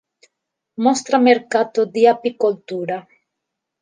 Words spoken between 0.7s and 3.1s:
Mostra mercato di apicoltura.